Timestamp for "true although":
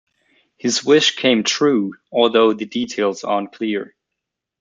1.43-2.53